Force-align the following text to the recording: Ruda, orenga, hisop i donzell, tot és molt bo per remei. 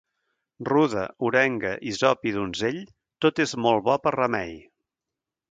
Ruda, 0.69 1.03
orenga, 1.27 1.73
hisop 1.89 2.25
i 2.31 2.33
donzell, 2.39 2.81
tot 3.27 3.43
és 3.47 3.55
molt 3.67 3.87
bo 3.91 4.01
per 4.07 4.17
remei. 4.19 4.59